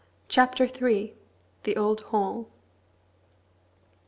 CHAPTER 0.29 0.63
III. 0.65 1.13
THE 1.61 1.77
OLD 1.77 2.01
HALL. 2.09 2.47